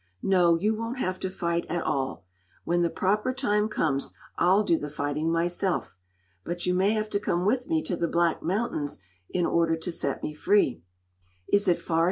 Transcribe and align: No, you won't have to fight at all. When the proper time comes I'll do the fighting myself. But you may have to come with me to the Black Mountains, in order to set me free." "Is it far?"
No, 0.23 0.55
you 0.57 0.75
won't 0.75 0.97
have 0.97 1.19
to 1.19 1.29
fight 1.29 1.67
at 1.69 1.83
all. 1.83 2.25
When 2.63 2.81
the 2.81 2.89
proper 2.89 3.31
time 3.35 3.69
comes 3.69 4.15
I'll 4.35 4.63
do 4.63 4.79
the 4.79 4.89
fighting 4.89 5.31
myself. 5.31 5.95
But 6.43 6.65
you 6.65 6.73
may 6.73 6.93
have 6.93 7.07
to 7.11 7.19
come 7.19 7.45
with 7.45 7.69
me 7.69 7.83
to 7.83 7.95
the 7.95 8.07
Black 8.07 8.41
Mountains, 8.41 8.99
in 9.29 9.45
order 9.45 9.75
to 9.75 9.91
set 9.91 10.23
me 10.23 10.33
free." 10.33 10.81
"Is 11.49 11.67
it 11.67 11.77
far?" 11.77 11.99